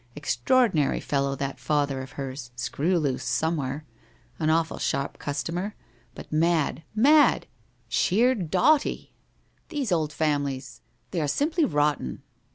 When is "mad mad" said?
6.31-7.45